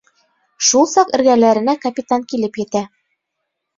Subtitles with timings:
[0.69, 2.87] Шул саҡ эргәләренә капитан килеп етә: